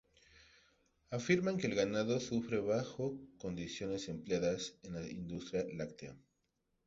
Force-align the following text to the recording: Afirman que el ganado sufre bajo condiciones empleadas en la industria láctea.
Afirman 1.17 1.57
que 1.59 1.67
el 1.67 1.75
ganado 1.75 2.19
sufre 2.19 2.59
bajo 2.59 3.19
condiciones 3.37 4.09
empleadas 4.09 4.79
en 4.81 4.93
la 4.95 5.07
industria 5.07 5.63
láctea. 5.75 6.15